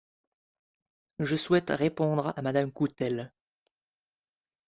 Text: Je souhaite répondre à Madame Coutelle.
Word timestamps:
Je 1.19 1.35
souhaite 1.35 1.69
répondre 1.69 2.33
à 2.35 2.41
Madame 2.41 2.71
Coutelle. 2.71 3.31